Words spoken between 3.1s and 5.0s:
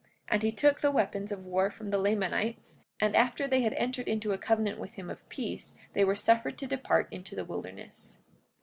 after they had entered into a covenant with